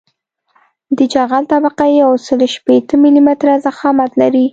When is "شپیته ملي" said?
2.55-3.21